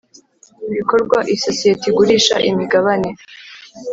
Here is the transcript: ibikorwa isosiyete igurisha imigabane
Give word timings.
ibikorwa 0.69 1.17
isosiyete 1.35 1.83
igurisha 1.91 2.35
imigabane 2.49 3.09